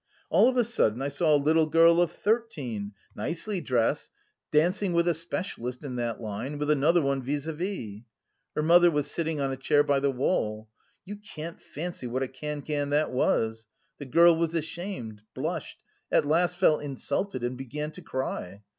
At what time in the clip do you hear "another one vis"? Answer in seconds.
6.71-7.45